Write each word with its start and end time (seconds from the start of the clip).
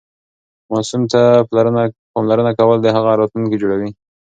ماسوم 0.71 1.01
ته 1.11 1.21
پاملرنه 2.13 2.51
کول 2.59 2.77
د 2.81 2.87
هغه 2.95 3.09
راتلونکی 3.21 3.57
جوړوي. 3.61 3.89